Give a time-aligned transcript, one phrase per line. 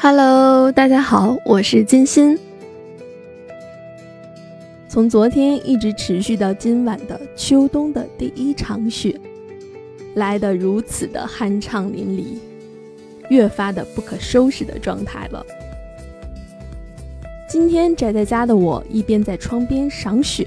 [0.00, 2.38] Hello，大家好，我是金鑫。
[4.88, 9.18] 从昨天一直持续到今晚的秋冬的第一场雪，
[10.14, 12.38] 来得如此的酣畅淋漓，
[13.28, 15.44] 越发的不可收拾的状态了。
[17.48, 20.46] 今天宅在家的我，一边在窗边赏雪，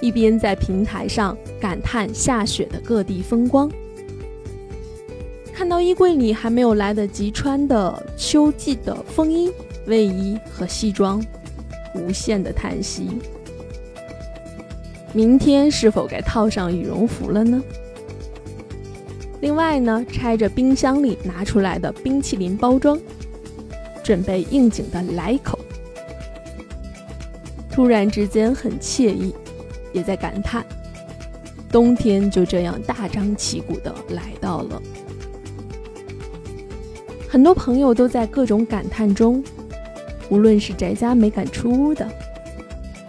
[0.00, 3.68] 一边在平台上感叹下雪的各地风光。
[5.56, 9.50] 看到衣柜里还没有来得及穿的秋季的风衣、
[9.86, 11.18] 卫衣和西装，
[11.94, 13.08] 无限的叹息。
[15.14, 17.62] 明天是否该套上羽绒服了呢？
[19.40, 23.00] 另外呢，拆着冰箱里拿出来的冰淇淋包装，
[24.04, 25.58] 准备应景的来一口。
[27.70, 29.34] 突然之间很惬意，
[29.94, 30.62] 也在感叹，
[31.72, 34.82] 冬天就这样大张旗鼓的来到了。
[37.28, 39.42] 很多朋友都在各种感叹中，
[40.28, 42.08] 无论是宅家没敢出屋的，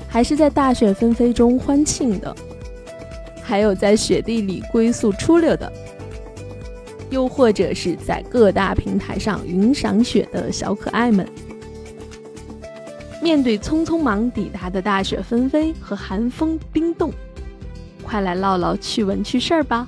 [0.08, 2.36] 还是在大雪纷飞中欢庆的，
[3.42, 5.72] 还有在雪地里龟速出溜的，
[7.10, 11.26] 又或者是在各大平台上云赏雪的小可爱们，
[13.22, 17.12] 面对匆匆忙抵达的大雪纷飞和寒风冰冻，
[18.04, 19.88] 快来唠唠趣闻趣事儿吧。